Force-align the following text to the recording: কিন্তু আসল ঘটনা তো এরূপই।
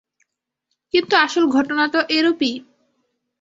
কিন্তু 0.93 1.13
আসল 1.17 1.43
ঘটনা 1.47 1.83
তো 1.87 1.99
এরূপই। 2.09 2.53